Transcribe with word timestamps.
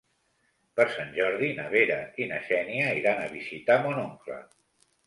Per 0.79 0.85
Sant 0.95 1.13
Jordi 1.17 1.51
na 1.59 1.67
Vera 1.75 1.99
i 2.25 2.27
na 2.33 2.41
Xènia 2.49 2.91
iran 3.03 3.23
a 3.29 3.33
visitar 3.39 3.79
mon 3.87 4.03
oncle. 4.11 4.43